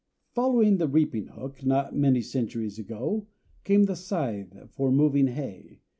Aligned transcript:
Following 0.31 0.77
the 0.77 0.87
reaping 0.87 1.27
hook, 1.27 1.63
not 1.63 1.95
many 1.95 2.21
centuries 2.23 2.79
ago, 2.79 3.27
came 3.63 3.83
the 3.83 3.95
scythe 3.95 4.55
for 4.71 4.89
mowing 4.91 5.27
hay. 5.27 5.81